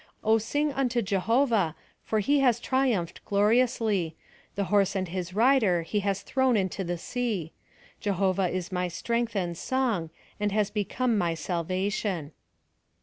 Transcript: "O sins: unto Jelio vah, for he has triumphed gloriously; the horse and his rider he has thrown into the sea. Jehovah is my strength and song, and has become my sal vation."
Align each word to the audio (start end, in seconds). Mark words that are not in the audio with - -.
"O 0.23 0.39
sins: 0.39 0.73
unto 0.75 1.03
Jelio 1.03 1.45
vah, 1.47 1.73
for 2.03 2.21
he 2.21 2.39
has 2.39 2.59
triumphed 2.59 3.23
gloriously; 3.23 4.15
the 4.55 4.63
horse 4.73 4.95
and 4.95 5.07
his 5.07 5.35
rider 5.35 5.83
he 5.83 5.99
has 5.99 6.23
thrown 6.23 6.57
into 6.57 6.83
the 6.83 6.97
sea. 6.97 7.51
Jehovah 7.99 8.49
is 8.49 8.71
my 8.71 8.87
strength 8.87 9.35
and 9.35 9.55
song, 9.55 10.09
and 10.39 10.51
has 10.51 10.71
become 10.71 11.19
my 11.19 11.35
sal 11.35 11.63
vation." 11.63 12.31